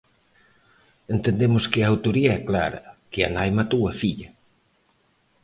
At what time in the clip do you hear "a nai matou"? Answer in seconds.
3.23-3.81